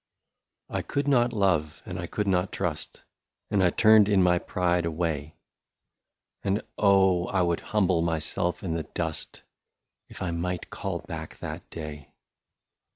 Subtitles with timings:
[0.67, 3.03] I COULD not love, and I could not trust,
[3.51, 5.35] And I turned in my pride away,
[6.43, 7.27] And oh!
[7.27, 9.43] I would humble myself in the dust,
[10.09, 12.15] If I might call back that day.